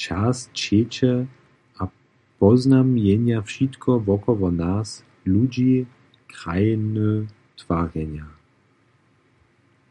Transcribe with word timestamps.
Čas 0.00 0.38
ćeče 0.60 1.10
a 1.84 1.88
poznamjenja 2.40 3.38
wšitko 3.52 3.92
wokoło 4.10 4.50
nas, 4.64 4.90
ludźi, 5.36 5.70
krajiny, 6.36 7.08
twarjenja… 7.62 8.26